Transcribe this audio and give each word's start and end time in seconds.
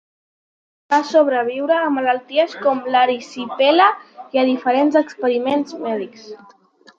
Va 0.93 0.99
sobreviure 1.09 1.75
a 1.81 1.91
malalties 1.97 2.55
com 2.63 2.81
l'erisipela 2.95 3.91
i 4.39 4.43
a 4.43 4.47
diferents 4.49 4.99
experiments 5.03 5.79
mèdics. 5.85 6.27